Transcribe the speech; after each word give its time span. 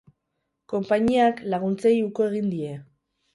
Konpainiak 0.73 1.43
laguntzei 1.55 1.93
uko 2.07 2.27
egin 2.31 2.49
die. 2.55 2.73